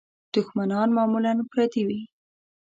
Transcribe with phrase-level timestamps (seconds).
[0.33, 2.01] دوښمنان معمولاً پردي وي.